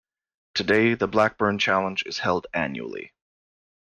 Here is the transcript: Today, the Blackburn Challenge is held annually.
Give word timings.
Today, 0.55 0.95
the 0.95 1.07
Blackburn 1.07 1.59
Challenge 1.59 2.01
is 2.07 2.17
held 2.17 2.47
annually. 2.55 3.13